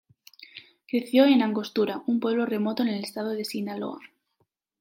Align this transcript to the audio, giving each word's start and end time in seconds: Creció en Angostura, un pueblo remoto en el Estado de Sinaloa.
Creció 0.87 1.25
en 1.25 1.43
Angostura, 1.43 2.01
un 2.07 2.19
pueblo 2.19 2.47
remoto 2.47 2.81
en 2.81 2.89
el 2.89 3.03
Estado 3.03 3.29
de 3.33 3.45
Sinaloa. 3.45 3.99